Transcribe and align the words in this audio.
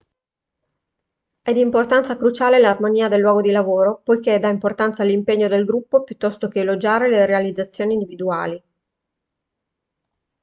è 1.43 1.53
di 1.53 1.59
importanza 1.59 2.15
cruciale 2.15 2.57
l'armonia 2.57 3.07
del 3.07 3.19
luogo 3.21 3.41
di 3.41 3.51
lavoro 3.51 4.01
poiché 4.03 4.39
dà 4.39 4.47
importanza 4.49 5.03
all'impegno 5.03 5.47
del 5.47 5.63
gruppo 5.63 6.01
piuttosto 6.01 6.47
che 6.47 6.61
elogiare 6.61 7.07
le 7.07 7.27
realizzazioni 7.27 7.93
individuali 7.93 8.63